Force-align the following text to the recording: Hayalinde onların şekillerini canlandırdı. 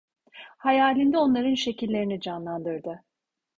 Hayalinde 0.57 1.17
onların 1.17 1.53
şekillerini 1.53 2.21
canlandırdı. 2.21 3.03